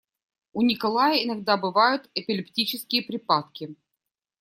У 0.53 0.63
Николая 0.63 1.23
иногда 1.23 1.57
бывают 1.57 2.09
эпилептические 2.15 3.03
припадки 3.03 3.75